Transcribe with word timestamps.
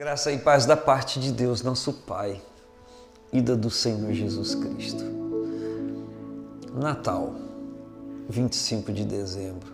Graça 0.00 0.32
e 0.32 0.38
paz 0.38 0.64
da 0.64 0.78
parte 0.78 1.20
de 1.20 1.30
Deus, 1.30 1.60
nosso 1.60 1.92
Pai, 1.92 2.40
e 3.30 3.42
da 3.42 3.54
do 3.54 3.68
Senhor 3.68 4.14
Jesus 4.14 4.54
Cristo. 4.54 5.04
Natal, 6.74 7.34
25 8.26 8.94
de 8.94 9.04
dezembro. 9.04 9.70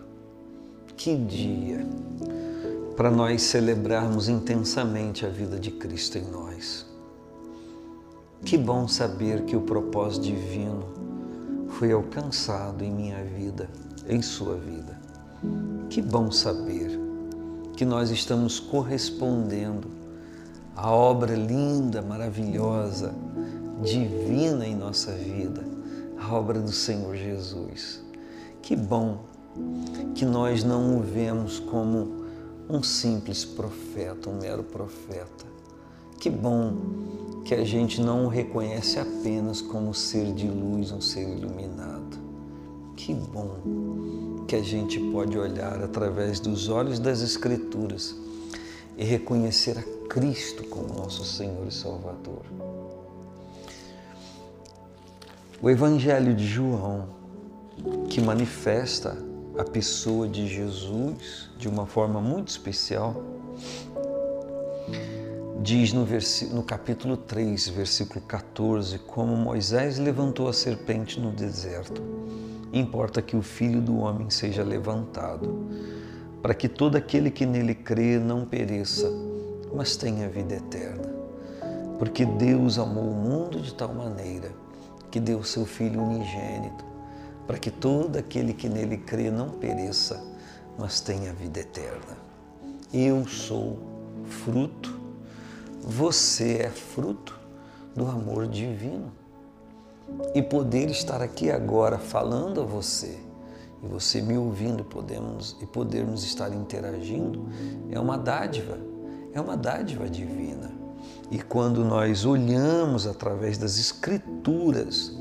Que 0.97 1.15
dia 1.15 1.87
para 2.97 3.09
nós 3.09 3.41
celebrarmos 3.43 4.27
intensamente 4.27 5.25
a 5.25 5.29
vida 5.29 5.57
de 5.57 5.71
Cristo 5.71 6.17
em 6.17 6.25
nós. 6.25 6.85
Que 8.43 8.57
bom 8.57 8.85
saber 8.85 9.45
que 9.45 9.55
o 9.55 9.61
propósito 9.61 10.25
divino 10.25 10.89
foi 11.69 11.93
alcançado 11.93 12.83
em 12.83 12.91
minha 12.91 13.23
vida, 13.23 13.69
em 14.05 14.21
sua 14.21 14.57
vida. 14.57 14.99
Que 15.89 16.01
bom 16.01 16.29
saber 16.31 16.99
que 17.77 17.85
nós 17.85 18.09
estamos 18.09 18.59
correspondendo 18.59 19.96
à 20.77 20.91
obra 20.91 21.35
linda, 21.35 22.03
maravilhosa, 22.03 23.13
divina 23.81 24.65
em 24.65 24.75
nossa 24.75 25.11
vida, 25.11 25.65
a 26.19 26.35
obra 26.35 26.59
do 26.59 26.71
Senhor 26.71 27.15
Jesus. 27.15 27.99
Que 28.61 28.75
bom 28.75 29.25
que 30.13 30.23
nós 30.23 30.63
não 30.63 30.99
o 30.99 31.01
vemos 31.01 31.59
como 31.59 32.25
um 32.69 32.83
simples 32.83 33.43
profeta, 33.43 34.29
um 34.29 34.37
mero 34.37 34.63
profeta. 34.63 35.45
Que 36.19 36.29
bom 36.29 36.73
que 37.43 37.55
a 37.55 37.63
gente 37.63 37.99
não 37.99 38.25
o 38.25 38.27
reconhece 38.27 38.99
apenas 38.99 39.61
como 39.61 39.95
ser 39.95 40.31
de 40.33 40.47
luz, 40.47 40.91
um 40.91 41.01
ser 41.01 41.27
iluminado. 41.27 42.17
Que 42.95 43.15
bom 43.15 44.45
que 44.47 44.55
a 44.55 44.61
gente 44.61 44.99
pode 45.11 45.37
olhar 45.39 45.81
através 45.81 46.39
dos 46.39 46.69
olhos 46.69 46.99
das 46.99 47.21
Escrituras 47.21 48.15
e 48.97 49.03
reconhecer 49.03 49.77
a 49.77 50.07
Cristo 50.09 50.63
como 50.65 50.93
nosso 50.93 51.23
Senhor 51.23 51.67
e 51.67 51.71
Salvador. 51.71 52.43
O 55.61 55.69
Evangelho 55.69 56.35
de 56.35 56.45
João, 56.45 57.07
que 58.09 58.19
manifesta 58.19 59.17
a 59.57 59.63
pessoa 59.63 60.27
de 60.27 60.47
Jesus 60.47 61.49
de 61.57 61.67
uma 61.67 61.85
forma 61.85 62.19
muito 62.19 62.49
especial, 62.49 63.23
diz 65.61 65.93
no, 65.93 66.05
no 66.53 66.63
capítulo 66.63 67.17
3, 67.17 67.69
versículo 67.69 68.21
14, 68.21 68.99
como 68.99 69.35
Moisés 69.35 69.97
levantou 69.97 70.47
a 70.47 70.53
serpente 70.53 71.19
no 71.19 71.31
deserto, 71.31 72.01
importa 72.71 73.21
que 73.21 73.35
o 73.35 73.41
Filho 73.41 73.81
do 73.81 73.97
Homem 73.97 74.29
seja 74.29 74.63
levantado, 74.63 75.67
para 76.47 76.53
que 76.53 76.69
todo 76.69 76.95
aquele 76.95 77.29
que 77.29 77.45
nele 77.45 77.75
crê 77.75 78.17
não 78.17 78.45
pereça, 78.45 79.11
mas 79.73 79.97
tenha 79.97 80.29
vida 80.29 80.55
eterna. 80.55 81.13
Porque 81.99 82.25
Deus 82.25 82.79
amou 82.79 83.03
o 83.03 83.13
mundo 83.13 83.59
de 83.59 83.73
tal 83.73 83.93
maneira 83.93 84.49
que 85.11 85.19
deu 85.19 85.43
seu 85.43 85.65
Filho 85.65 86.01
unigênito, 86.01 86.85
para 87.45 87.57
que 87.57 87.69
todo 87.69 88.15
aquele 88.15 88.53
que 88.53 88.69
nele 88.69 88.95
crê 88.95 89.29
não 89.29 89.49
pereça, 89.49 90.23
mas 90.79 91.01
tenha 91.01 91.33
vida 91.33 91.59
eterna. 91.59 92.17
Eu 92.93 93.27
sou 93.27 93.77
fruto, 94.23 94.97
você 95.83 96.59
é 96.61 96.69
fruto 96.69 97.37
do 97.93 98.07
amor 98.07 98.47
divino. 98.47 99.11
E 100.33 100.41
poder 100.41 100.89
estar 100.89 101.21
aqui 101.21 101.51
agora 101.51 101.97
falando 101.97 102.61
a 102.61 102.63
você 102.63 103.26
e 103.83 103.87
você 103.87 104.21
me 104.21 104.37
ouvindo 104.37 104.83
podemos, 104.83 105.55
e 105.61 105.65
podermos 105.65 106.23
estar 106.23 106.53
interagindo 106.53 107.47
é 107.89 107.99
uma 107.99 108.17
dádiva, 108.17 108.77
é 109.33 109.39
uma 109.39 109.55
dádiva 109.55 110.09
divina. 110.09 110.71
E 111.29 111.39
quando 111.39 111.83
nós 111.83 112.25
olhamos 112.25 113.05
através 113.05 113.57
das 113.57 113.77
Escrituras, 113.77 115.15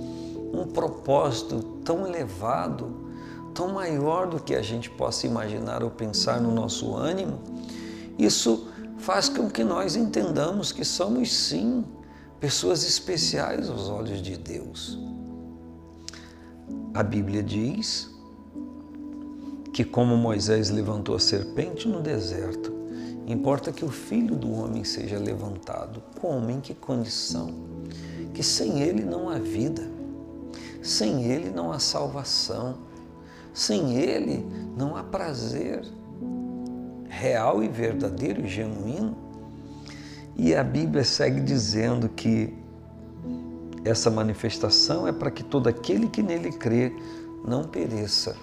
um 0.52 0.66
propósito 0.66 1.62
tão 1.84 2.06
elevado, 2.06 3.06
tão 3.54 3.68
maior 3.68 4.26
do 4.26 4.40
que 4.40 4.54
a 4.54 4.62
gente 4.62 4.88
possa 4.90 5.26
imaginar 5.26 5.82
ou 5.82 5.90
pensar 5.90 6.40
no 6.40 6.52
nosso 6.52 6.94
ânimo, 6.94 7.40
isso 8.18 8.68
faz 8.98 9.28
com 9.28 9.50
que 9.50 9.62
nós 9.62 9.96
entendamos 9.96 10.72
que 10.72 10.84
somos 10.84 11.32
sim 11.32 11.84
pessoas 12.40 12.84
especiais 12.84 13.68
aos 13.68 13.88
olhos 13.88 14.22
de 14.22 14.36
Deus. 14.36 14.98
A 16.94 17.02
Bíblia 17.02 17.42
diz 17.42 18.15
que, 19.76 19.84
como 19.84 20.16
Moisés 20.16 20.70
levantou 20.70 21.14
a 21.14 21.20
serpente 21.20 21.86
no 21.86 22.00
deserto, 22.00 22.72
importa 23.26 23.70
que 23.70 23.84
o 23.84 23.90
filho 23.90 24.34
do 24.34 24.50
homem 24.50 24.84
seja 24.84 25.18
levantado. 25.18 26.02
Como? 26.18 26.50
Em 26.50 26.62
que 26.62 26.72
condição? 26.72 27.52
Que 28.32 28.42
sem 28.42 28.80
ele 28.80 29.04
não 29.04 29.28
há 29.28 29.38
vida. 29.38 29.86
Sem 30.80 31.24
Ele 31.24 31.50
não 31.50 31.72
há 31.72 31.78
salvação. 31.78 32.78
Sem 33.52 33.98
Ele 33.98 34.46
não 34.74 34.96
há 34.96 35.02
prazer 35.02 35.84
real 37.06 37.62
e 37.62 37.68
verdadeiro 37.68 38.46
e 38.46 38.48
genuíno. 38.48 39.14
E 40.34 40.54
a 40.54 40.64
Bíblia 40.64 41.04
segue 41.04 41.42
dizendo 41.42 42.08
que 42.08 42.54
essa 43.84 44.10
manifestação 44.10 45.06
é 45.06 45.12
para 45.12 45.30
que 45.30 45.44
todo 45.44 45.68
aquele 45.68 46.08
que 46.08 46.22
nele 46.22 46.50
crê 46.50 46.90
não 47.46 47.62
pereça, 47.62 48.34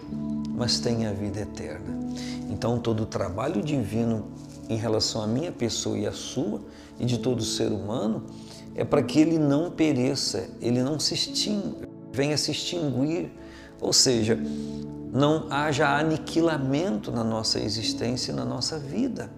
mas 0.53 0.79
tenha 0.79 1.09
a 1.09 1.13
vida 1.13 1.41
eterna. 1.41 1.99
Então, 2.49 2.79
todo 2.79 3.03
o 3.03 3.05
trabalho 3.05 3.61
divino 3.61 4.27
em 4.69 4.77
relação 4.77 5.21
à 5.21 5.27
minha 5.27 5.51
pessoa 5.51 5.97
e 5.97 6.07
à 6.07 6.11
sua 6.11 6.61
e 6.99 7.05
de 7.05 7.17
todo 7.17 7.43
ser 7.43 7.71
humano 7.71 8.23
é 8.75 8.85
para 8.85 9.03
que 9.03 9.19
ele 9.19 9.37
não 9.37 9.71
pereça, 9.71 10.47
ele 10.61 10.81
não 10.81 10.99
se 10.99 11.13
extinga 11.13 11.93
venha 12.13 12.37
se 12.37 12.51
extinguir, 12.51 13.31
ou 13.81 13.91
seja, 13.91 14.39
não 15.11 15.47
haja 15.49 15.97
aniquilamento 15.97 17.11
na 17.11 17.23
nossa 17.23 17.59
existência 17.59 18.31
e 18.31 18.35
na 18.35 18.45
nossa 18.45 18.77
vida. 18.77 19.31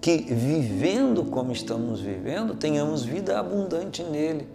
Que 0.00 0.18
vivendo 0.18 1.24
como 1.24 1.50
estamos 1.50 2.00
vivendo, 2.00 2.54
tenhamos 2.54 3.04
vida 3.04 3.40
abundante 3.40 4.04
nele. 4.04 4.46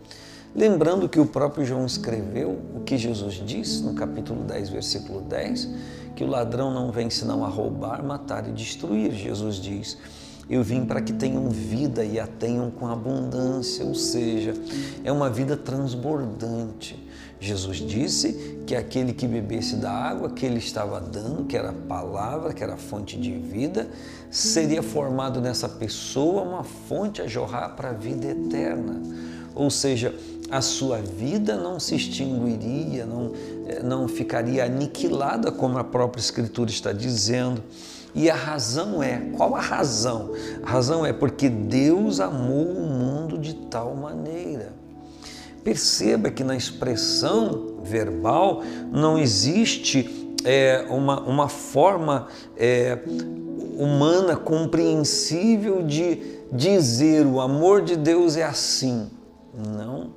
Lembrando 0.54 1.08
que 1.08 1.20
o 1.20 1.26
próprio 1.26 1.66
João 1.66 1.86
escreveu 1.86 2.60
o 2.76 2.82
que 2.82 2.98
Jesus 2.98 3.36
disse 3.46 3.82
no 3.84 3.94
capítulo 3.94 4.44
10, 4.44 4.70
versículo 4.70 5.22
10, 5.22 5.70
que 6.16 6.24
o 6.24 6.28
ladrão 6.28 6.74
não 6.74 6.92
vem 6.92 7.10
senão 7.10 7.46
a 7.46 7.48
roubar, 7.48 8.04
matar 8.04 8.48
e 8.48 8.52
destruir. 8.52 9.14
Jesus 9.14 9.56
diz: 9.56 9.98
Eu 10.50 10.64
vim 10.64 10.86
para 10.86 11.02
que 11.02 11.14
tenham 11.14 11.50
vida 11.50 12.04
e 12.04 12.20
a 12.20 12.28
tenham 12.28 12.70
com 12.70 12.88
abundância, 12.88 13.86
ou 13.86 13.96
seja, 13.96 14.54
é 15.04 15.12
uma 15.12 15.30
vida 15.30 15.56
transbordante 15.56 17.12
Jesus 17.42 17.78
disse 17.78 18.62
que 18.68 18.76
aquele 18.76 19.14
que 19.14 19.26
bebesse 19.26 19.76
da 19.76 19.92
água 19.92 20.30
que 20.30 20.46
ele 20.46 20.60
estava 20.60 21.02
dando, 21.02 21.46
que 21.46 21.58
era 21.58 21.72
a 21.72 21.74
palavra, 21.74 22.54
que 22.54 22.64
era 22.64 22.76
a 22.76 22.78
fonte 22.78 23.18
de 23.18 23.32
vida, 23.32 23.90
seria 24.30 24.84
formado 24.84 25.42
nessa 25.42 25.68
pessoa 25.68 26.44
uma 26.44 26.64
fonte 26.64 27.20
a 27.20 27.26
jorrar 27.26 27.76
para 27.76 27.90
a 27.90 27.94
vida 27.94 28.28
eterna. 28.28 29.02
Ou 29.56 29.72
seja, 29.72 30.14
a 30.52 30.62
sua 30.62 30.98
vida 30.98 31.56
não 31.56 31.80
se 31.80 31.96
extinguiria, 31.96 33.06
não, 33.06 33.32
eh, 33.66 33.82
não 33.82 34.08
ficaria 34.08 34.66
aniquilada, 34.66 35.50
como 35.52 35.78
a 35.78 35.84
própria 35.84 36.20
Escritura 36.20 36.70
está 36.70 36.92
dizendo. 36.92 37.64
E 38.14 38.30
a 38.30 38.36
razão 38.36 39.02
é: 39.02 39.18
qual 39.38 39.56
a 39.56 39.62
razão? 39.62 40.32
A 40.62 40.70
razão 40.70 41.06
é 41.06 41.14
porque 41.14 41.48
Deus 41.48 42.20
amou 42.20 42.68
o 42.68 42.82
mundo 42.82 43.38
de 43.38 43.54
tal 43.54 43.96
maneira. 43.96 44.74
Perceba 45.64 46.30
que 46.30 46.44
na 46.44 46.58
expressão 46.58 47.78
verbal 47.84 48.62
não 48.92 49.18
existe 49.18 50.36
é, 50.44 50.86
uma, 50.90 51.22
uma 51.22 51.48
forma 51.48 52.28
é, 52.58 52.98
humana 53.78 54.36
compreensível 54.36 55.84
de 55.84 56.42
dizer 56.52 57.26
o 57.26 57.40
amor 57.40 57.82
de 57.82 57.96
Deus 57.96 58.36
é 58.36 58.44
assim. 58.44 59.08
Não. 59.54 60.12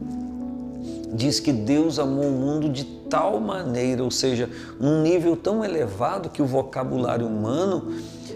Diz 1.14 1.38
que 1.38 1.52
Deus 1.52 2.00
amou 2.00 2.26
o 2.26 2.32
mundo 2.32 2.68
de 2.68 2.84
tal 2.84 3.38
maneira, 3.38 4.02
ou 4.02 4.10
seja, 4.10 4.50
num 4.80 5.00
nível 5.00 5.36
tão 5.36 5.64
elevado 5.64 6.28
que 6.28 6.42
o 6.42 6.46
vocabulário 6.46 7.26
humano 7.26 7.94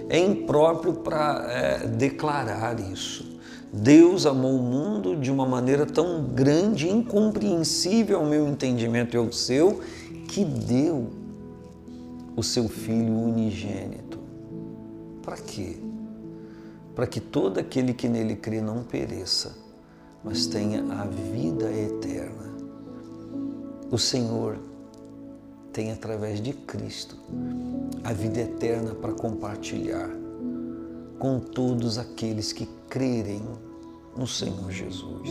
é 0.08 0.18
impróprio 0.18 0.94
para 0.94 1.44
é, 1.50 1.86
declarar 1.88 2.78
isso. 2.78 3.36
Deus 3.72 4.24
amou 4.24 4.54
o 4.54 4.62
mundo 4.62 5.16
de 5.16 5.30
uma 5.30 5.44
maneira 5.44 5.84
tão 5.84 6.22
grande, 6.22 6.88
incompreensível 6.88 8.20
ao 8.20 8.24
meu 8.24 8.48
entendimento 8.48 9.14
e 9.14 9.18
ao 9.18 9.32
seu, 9.32 9.80
que 10.28 10.44
deu 10.44 11.08
o 12.36 12.42
seu 12.44 12.68
Filho 12.68 13.12
unigênito. 13.12 14.18
Para 15.22 15.36
quê? 15.36 15.76
Para 16.94 17.08
que 17.08 17.20
todo 17.20 17.58
aquele 17.58 17.92
que 17.92 18.08
nele 18.08 18.36
crê 18.36 18.60
não 18.60 18.84
pereça, 18.84 19.56
mas 20.22 20.46
tenha 20.46 20.80
a 20.92 21.04
vida 21.04 21.70
eterna. 21.70 22.47
O 23.90 23.96
Senhor 23.96 24.58
tem 25.72 25.90
através 25.90 26.42
de 26.42 26.52
Cristo 26.52 27.16
a 28.04 28.12
vida 28.12 28.40
eterna 28.40 28.94
para 28.94 29.14
compartilhar 29.14 30.10
com 31.18 31.40
todos 31.40 31.96
aqueles 31.96 32.52
que 32.52 32.66
crerem 32.90 33.42
no 34.14 34.26
Senhor 34.26 34.70
Jesus. 34.70 35.30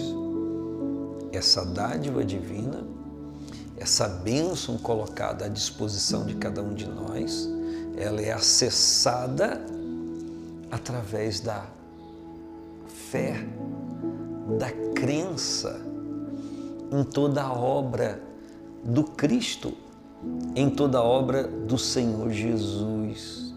Essa 1.31 1.63
dádiva 1.63 2.25
divina, 2.25 2.83
essa 3.77 4.07
bênção 4.07 4.75
colocada 4.79 5.45
à 5.45 5.47
disposição 5.47 6.25
de 6.25 6.33
cada 6.35 6.63
um 6.63 6.73
de 6.73 6.87
nós, 6.87 7.47
ela 7.95 8.19
é 8.21 8.31
acessada 8.31 9.63
através 10.71 11.41
da 11.41 11.63
fé, 13.11 13.35
da 14.57 14.71
crença 14.95 15.79
em 16.91 17.03
toda 17.03 17.43
a 17.43 17.53
obra 17.53 18.26
do 18.87 19.03
Cristo, 19.03 19.73
em 20.55 20.69
toda 20.69 20.99
a 20.99 21.03
obra 21.03 21.43
do 21.43 21.77
Senhor 21.77 22.31
Jesus. 22.31 23.53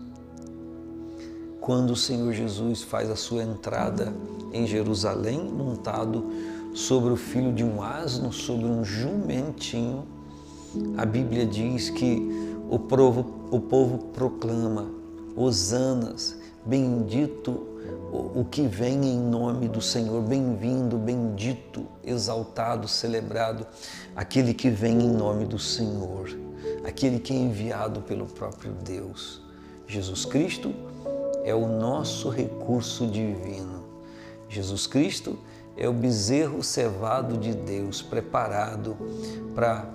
Quando 1.60 1.90
o 1.92 1.96
Senhor 1.96 2.32
Jesus 2.32 2.82
faz 2.82 3.08
a 3.08 3.14
sua 3.14 3.44
entrada 3.44 4.12
em 4.52 4.66
Jerusalém, 4.66 5.38
montado 5.38 6.26
sobre 6.74 7.12
o 7.12 7.16
filho 7.16 7.52
de 7.52 7.62
um 7.62 7.80
asno, 7.80 8.32
sobre 8.32 8.66
um 8.66 8.84
jumentinho, 8.84 10.04
a 10.98 11.06
Bíblia 11.06 11.46
diz 11.46 11.90
que 11.90 12.28
o 12.68 12.78
povo, 12.80 13.24
o 13.52 13.60
povo 13.60 13.98
proclama: 14.12 14.90
Hosanas, 15.36 16.36
bendito 16.64 17.66
o 18.12 18.44
que 18.44 18.66
vem 18.66 19.04
em 19.04 19.18
nome 19.18 19.68
do 19.68 19.80
Senhor, 19.80 20.22
bem-vindo, 20.22 20.98
bendito, 20.98 21.86
exaltado, 22.04 22.88
celebrado, 22.88 23.66
aquele 24.14 24.52
que 24.52 24.68
vem 24.68 25.00
em 25.00 25.10
nome 25.10 25.46
do 25.46 25.58
Senhor, 25.58 26.28
aquele 26.84 27.20
que 27.20 27.32
é 27.32 27.36
enviado 27.36 28.02
pelo 28.02 28.26
próprio 28.26 28.72
Deus. 28.72 29.40
Jesus 29.86 30.24
Cristo 30.24 30.74
é 31.44 31.54
o 31.54 31.66
nosso 31.66 32.28
recurso 32.28 33.06
divino. 33.06 33.84
Jesus 34.48 34.86
Cristo 34.86 35.38
é 35.76 35.88
o 35.88 35.92
bezerro 35.92 36.62
cevado 36.62 37.36
de 37.36 37.54
Deus, 37.54 38.02
preparado 38.02 38.96
para 39.54 39.88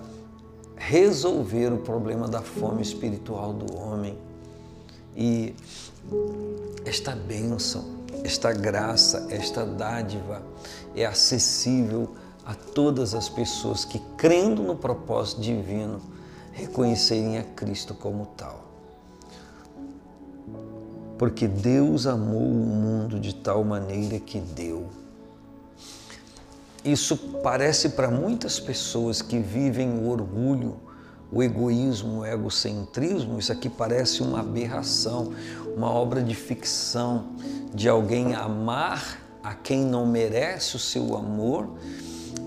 resolver 0.75 1.71
o 1.71 1.77
problema 1.77 2.27
da 2.27 2.41
fome 2.41 2.81
espiritual 2.81 3.53
do 3.53 3.77
homem. 3.77 4.17
E 5.15 5.55
esta 6.85 7.15
bênção 7.15 7.95
esta 8.25 8.51
graça, 8.51 9.27
esta 9.29 9.63
dádiva 9.63 10.41
é 10.95 11.05
acessível 11.05 12.15
a 12.43 12.55
todas 12.55 13.13
as 13.13 13.29
pessoas 13.29 13.85
que, 13.85 13.99
crendo 14.17 14.63
no 14.63 14.75
propósito 14.75 15.41
divino, 15.41 16.01
reconhecerem 16.51 17.37
a 17.37 17.43
Cristo 17.43 17.93
como 17.93 18.25
tal. 18.35 18.65
Porque 21.19 21.47
Deus 21.47 22.07
amou 22.07 22.41
o 22.41 22.53
mundo 22.53 23.19
de 23.19 23.33
tal 23.35 23.63
maneira 23.63 24.19
que 24.19 24.39
deu. 24.39 24.87
Isso 26.83 27.15
parece 27.43 27.89
para 27.89 28.09
muitas 28.09 28.59
pessoas 28.59 29.21
que 29.21 29.37
vivem 29.37 29.99
o 29.99 30.09
orgulho, 30.09 30.77
o 31.35 31.43
egoísmo, 31.43 32.21
o 32.21 32.25
egocentrismo, 32.25 33.37
isso 33.37 33.51
aqui 33.51 33.69
parece 33.69 34.23
uma 34.23 34.39
aberração, 34.39 35.33
uma 35.75 35.91
obra 35.91 36.23
de 36.23 36.33
ficção, 36.33 37.25
de 37.73 37.89
alguém 37.89 38.33
amar 38.33 39.19
a 39.43 39.53
quem 39.53 39.83
não 39.83 40.05
merece 40.05 40.77
o 40.77 40.79
seu 40.79 41.13
amor 41.17 41.71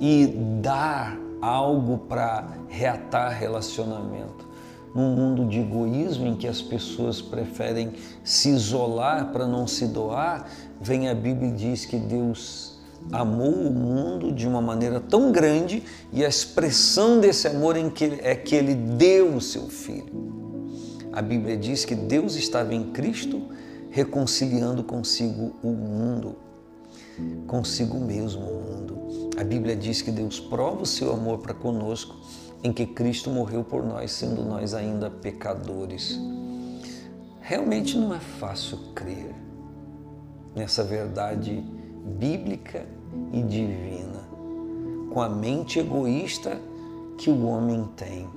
e 0.01 0.27
dar 0.63 1.19
algo 1.43 1.99
para 1.99 2.49
reatar 2.67 3.39
relacionamento. 3.39 4.49
Num 4.95 5.15
mundo 5.15 5.45
de 5.45 5.61
egoísmo 5.61 6.27
em 6.27 6.35
que 6.35 6.49
as 6.49 6.63
pessoas 6.63 7.21
preferem 7.21 7.93
se 8.25 8.49
isolar 8.49 9.33
para 9.33 9.47
não 9.47 9.67
se 9.67 9.87
doar, 9.87 10.49
vem 10.81 11.11
a 11.11 11.15
Bíblia 11.15 11.51
e 11.51 11.53
diz 11.53 11.85
que 11.85 11.99
Deus 11.99 12.78
amou 13.13 13.53
o 13.53 13.71
mundo 13.71 14.33
de 14.33 14.47
uma 14.47 14.61
maneira 14.61 15.01
tão 15.01 15.33
grande 15.33 15.83
e 16.13 16.25
a 16.25 16.29
expressão 16.29 17.21
desse 17.21 17.49
amor 17.49 17.77
que 17.93 18.05
é 18.23 18.35
que 18.35 18.55
ele 18.55 18.75
deu 18.75 19.35
o 19.35 19.41
seu 19.41 19.69
filho. 19.69 20.29
A 21.13 21.23
Bíblia 21.23 21.57
diz 21.57 21.85
que 21.85 21.95
Deus 21.95 22.37
estava 22.37 22.75
em 22.75 22.93
Cristo 22.93 23.43
reconciliando 23.91 24.85
consigo 24.85 25.57
o 25.63 25.71
mundo, 25.71 26.37
consigo 27.47 27.99
mesmo 27.99 28.43
o 28.43 28.63
mundo. 28.63 29.31
A 29.39 29.45
Bíblia 29.45 29.75
diz 29.75 30.03
que 30.03 30.11
Deus 30.11 30.39
prova 30.39 30.83
o 30.83 30.87
seu 30.87 31.13
amor 31.13 31.39
para 31.39 31.55
conosco 31.55 32.17
em 32.63 32.73
que 32.73 32.87
Cristo 32.87 33.31
morreu 33.31 33.65
por 33.65 33.85
nós, 33.85 34.11
sendo 34.13 34.43
nós 34.43 34.75
ainda 34.75 35.11
pecadores. 35.11 36.19
Realmente 37.41 37.97
não 37.97 38.15
é 38.15 38.21
fácil 38.21 38.79
crer 38.95 39.35
nessa 40.55 40.85
verdade 40.85 41.65
bíblica 42.19 42.87
e 43.33 43.43
divina, 43.43 44.29
com 45.13 45.21
a 45.21 45.29
mente 45.29 45.79
egoísta 45.79 46.61
que 47.17 47.31
o 47.31 47.47
homem 47.47 47.89
tem, 47.97 48.29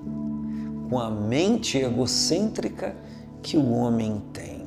com 0.90 1.00
a 1.00 1.10
mente 1.10 1.78
egocêntrica 1.78 2.96
que 3.42 3.58
o 3.58 3.72
homem 3.72 4.22
tem 4.34 4.62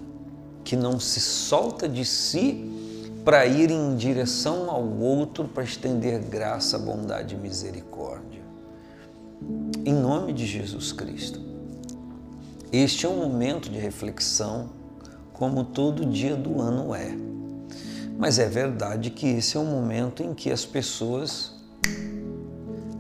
que 0.64 0.74
não 0.74 0.98
se 0.98 1.20
solta 1.20 1.86
de 1.86 2.04
si 2.04 2.70
para 3.24 3.46
ir 3.46 3.70
em 3.70 3.94
direção 3.96 4.70
ao 4.70 4.84
outro 4.84 5.46
para 5.46 5.62
estender 5.62 6.20
graça, 6.24 6.78
bondade 6.78 7.34
e 7.34 7.38
misericórdia. 7.38 8.42
Em 9.84 9.92
nome 9.92 10.32
de 10.32 10.46
Jesus 10.46 10.90
Cristo. 10.90 11.40
Este 12.72 13.06
é 13.06 13.08
um 13.08 13.16
momento 13.16 13.70
de 13.70 13.78
reflexão, 13.78 14.70
como 15.32 15.64
todo 15.64 16.04
dia 16.06 16.34
do 16.34 16.60
ano 16.60 16.94
é. 16.94 17.16
Mas 18.16 18.38
é 18.38 18.48
verdade 18.48 19.10
que 19.10 19.26
esse 19.26 19.56
é 19.56 19.60
um 19.60 19.66
momento 19.66 20.22
em 20.22 20.34
que 20.34 20.50
as 20.50 20.64
pessoas 20.64 21.52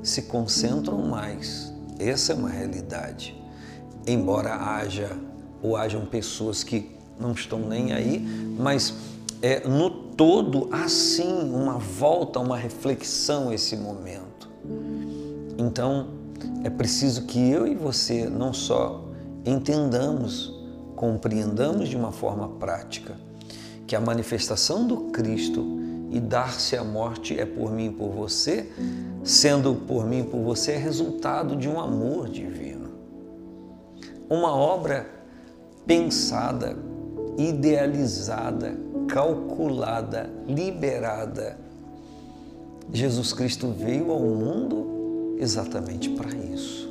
se 0.02 0.22
concentram 0.22 0.98
mais. 0.98 1.72
Essa 1.98 2.32
é 2.32 2.36
uma 2.36 2.50
realidade. 2.50 3.40
Embora 4.06 4.54
haja 4.54 5.16
ou 5.62 5.76
hajam 5.76 6.04
pessoas 6.04 6.62
que 6.62 6.90
não 7.18 7.32
estão 7.32 7.60
nem 7.60 7.92
aí, 7.92 8.18
mas 8.58 8.92
é, 9.40 9.66
no 9.66 9.88
todo 9.88 10.68
há 10.72 10.88
sim 10.88 11.48
uma 11.50 11.78
volta, 11.78 12.40
uma 12.40 12.56
reflexão 12.56 13.52
esse 13.52 13.76
momento. 13.76 14.50
Então 15.56 16.08
é 16.64 16.70
preciso 16.70 17.22
que 17.22 17.38
eu 17.50 17.66
e 17.66 17.74
você 17.74 18.28
não 18.28 18.52
só 18.52 19.04
entendamos, 19.46 20.52
compreendamos 20.96 21.88
de 21.88 21.96
uma 21.96 22.10
forma 22.10 22.48
prática 22.48 23.14
que 23.86 23.94
a 23.94 24.00
manifestação 24.00 24.86
do 24.86 24.96
Cristo 25.10 25.84
e 26.10 26.20
dar-se 26.20 26.76
a 26.76 26.84
morte 26.84 27.38
é 27.38 27.44
por 27.44 27.72
mim 27.72 27.86
e 27.86 27.90
por 27.90 28.10
você, 28.10 28.70
sendo 29.24 29.74
por 29.74 30.06
mim 30.06 30.20
e 30.20 30.24
por 30.24 30.40
você 30.42 30.72
é 30.72 30.76
resultado 30.76 31.56
de 31.56 31.68
um 31.68 31.80
amor 31.80 32.28
divino. 32.28 32.90
Uma 34.30 34.54
obra 34.54 35.08
pensada, 35.84 36.76
idealizada, 37.36 38.76
calculada, 39.08 40.30
liberada. 40.46 41.58
Jesus 42.92 43.32
Cristo 43.32 43.74
veio 43.76 44.12
ao 44.12 44.20
mundo 44.20 45.36
exatamente 45.40 46.10
para 46.10 46.30
isso. 46.32 46.88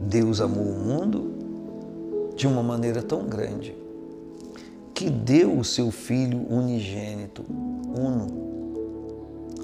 Deus 0.00 0.40
amou 0.40 0.64
o 0.64 0.78
mundo 0.78 2.32
de 2.34 2.46
uma 2.46 2.62
maneira 2.62 3.02
tão 3.02 3.26
grande 3.26 3.85
que 4.96 5.08
deu 5.08 5.56
o 5.56 5.62
seu 5.62 5.92
Filho 5.92 6.44
unigênito, 6.50 7.44
uno. 7.96 8.46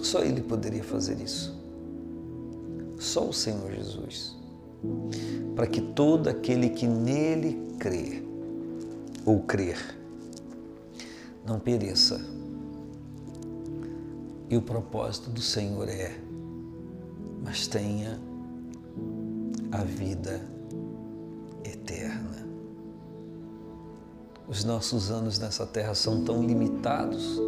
Só 0.02 0.22
Ele 0.22 0.42
poderia 0.42 0.84
fazer 0.84 1.20
isso. 1.20 1.60
Só 2.98 3.28
o 3.28 3.32
Senhor 3.32 3.72
Jesus 3.72 4.40
para 5.54 5.66
que 5.66 5.80
todo 5.80 6.28
aquele 6.28 6.70
que 6.70 6.86
nele 6.86 7.74
crê 7.78 8.22
ou 9.24 9.40
crer 9.40 9.78
não 11.46 11.58
pereça. 11.58 12.20
E 14.48 14.56
o 14.56 14.62
propósito 14.62 15.30
do 15.30 15.40
Senhor 15.40 15.88
é, 15.88 16.14
mas 17.42 17.66
tenha 17.66 18.20
a 19.70 19.82
vida 19.82 20.42
Os 24.52 24.64
nossos 24.64 25.10
anos 25.10 25.38
nessa 25.38 25.64
terra 25.64 25.94
são 25.94 26.24
tão 26.24 26.42
limitados 26.42 27.40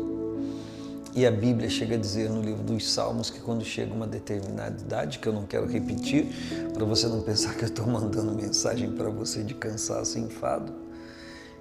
e 1.14 1.26
a 1.26 1.30
Bíblia 1.30 1.68
chega 1.68 1.96
a 1.96 1.98
dizer 1.98 2.30
no 2.30 2.40
livro 2.40 2.62
dos 2.62 2.90
Salmos 2.90 3.28
que 3.28 3.40
quando 3.40 3.62
chega 3.62 3.92
uma 3.92 4.06
determinada 4.06 4.80
idade, 4.80 5.18
que 5.18 5.28
eu 5.28 5.32
não 5.34 5.44
quero 5.44 5.66
repetir, 5.66 6.28
para 6.72 6.82
você 6.86 7.06
não 7.06 7.20
pensar 7.20 7.56
que 7.56 7.64
eu 7.64 7.68
estou 7.68 7.86
mandando 7.86 8.34
mensagem 8.34 8.90
para 8.90 9.10
você 9.10 9.42
de 9.42 9.52
cansaço 9.52 10.16
e 10.16 10.22
enfado, 10.22 10.72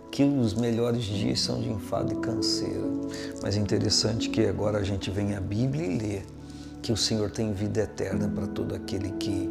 que 0.09 0.23
os 0.23 0.53
melhores 0.53 1.03
dias 1.03 1.41
são 1.41 1.59
de 1.59 1.69
enfado 1.69 2.13
e 2.13 2.15
canseira. 2.21 2.87
Mas 3.41 3.57
é 3.57 3.59
interessante 3.59 4.29
que 4.29 4.45
agora 4.45 4.77
a 4.77 4.83
gente 4.83 5.11
vem 5.11 5.35
à 5.35 5.41
Bíblia 5.41 5.85
e 5.85 5.97
lê 5.97 6.21
que 6.81 6.93
o 6.93 6.95
Senhor 6.95 7.29
tem 7.29 7.51
vida 7.51 7.81
eterna 7.81 8.29
para 8.29 8.47
todo 8.47 8.73
aquele 8.73 9.11
que 9.19 9.49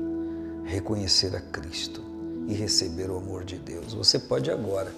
reconhecer 0.64 1.36
a 1.36 1.40
Cristo 1.42 2.02
e 2.48 2.54
receber 2.54 3.10
o 3.10 3.18
amor 3.18 3.44
de 3.44 3.58
Deus. 3.58 3.92
Você 3.92 4.18
pode 4.18 4.50
agora 4.50 4.90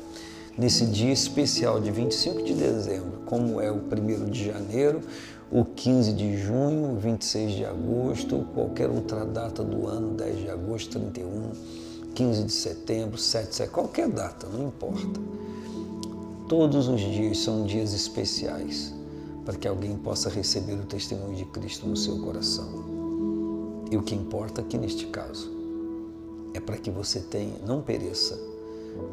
nesse 0.57 0.87
dia 0.87 1.13
especial 1.13 1.81
de 1.81 1.91
25 1.91 2.43
de 2.43 2.55
dezembro, 2.55 3.23
como 3.27 3.61
é 3.61 3.71
o 3.71 3.77
1 3.77 4.31
de 4.31 4.47
janeiro, 4.47 5.01
o 5.51 5.65
15 5.65 6.13
de 6.13 6.37
junho, 6.37 6.93
o 6.93 6.97
26 6.97 7.53
de 7.53 7.65
agosto, 7.65 8.47
qualquer 8.55 8.89
outra 8.89 9.25
data 9.25 9.63
do 9.63 9.87
ano, 9.87 10.15
10 10.15 10.39
de 10.39 10.51
agosto, 10.51 10.99
31, 10.99 11.53
15 12.15 12.45
de 12.45 12.53
setembro, 12.53 13.19
7 13.19 13.49
de 13.49 13.55
setembro, 13.55 13.75
qualquer 13.75 14.09
data, 14.09 14.47
não 14.49 14.69
importa. 14.69 15.21
Todos 16.49 16.89
os 16.89 17.01
dias 17.01 17.39
são 17.39 17.65
dias 17.65 17.93
especiais 17.93 18.95
para 19.45 19.57
que 19.57 19.69
alguém 19.69 19.97
possa 19.97 20.31
receber 20.31 20.75
o 20.75 20.85
testemunho 20.85 21.37
de 21.37 21.45
Cristo 21.47 21.87
no 21.87 21.97
seu 21.97 22.19
coração. 22.19 22.69
E 23.91 23.97
o 23.97 24.03
que 24.03 24.15
importa 24.15 24.61
aqui 24.61 24.79
neste 24.79 25.07
caso 25.07 25.51
é 26.55 26.61
para 26.61 26.77
que 26.77 26.91
você 26.91 27.21
tenha, 27.21 27.59
não 27.67 27.83
pereça, 27.83 28.39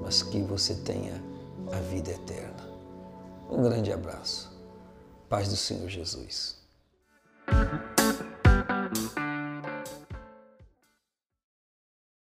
mas 0.01 0.21
que 0.24 0.41
você 0.41 0.74
tenha 0.75 1.21
a 1.72 1.80
vida 1.80 2.12
eterna. 2.12 2.70
Um 3.50 3.62
grande 3.63 3.92
abraço. 3.92 4.51
Paz 5.30 5.50
do 5.50 5.56
Senhor 5.56 5.90
Jesus. 5.90 6.62